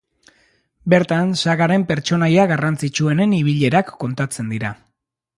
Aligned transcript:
Bertan 0.93 1.33
sagaren 1.41 1.83
pertsonaia 1.91 2.45
garrantzitsuenen 2.51 3.35
ibilerak 3.41 3.91
kontatzen 4.05 4.49
dira. 4.55 4.73